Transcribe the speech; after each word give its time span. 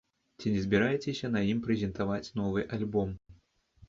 Ці 0.39 0.51
не 0.53 0.61
збіраецеся 0.61 1.29
на 1.35 1.43
ім 1.49 1.59
прэзентаваць 1.67 2.31
новы 2.39 2.65
альбом? 2.79 3.13